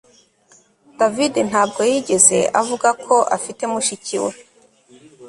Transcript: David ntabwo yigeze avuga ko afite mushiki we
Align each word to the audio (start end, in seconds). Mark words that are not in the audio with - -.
David 0.99 1.33
ntabwo 1.49 1.81
yigeze 1.91 2.37
avuga 2.61 2.89
ko 3.05 3.15
afite 3.37 3.63
mushiki 3.71 4.15
we 4.23 4.31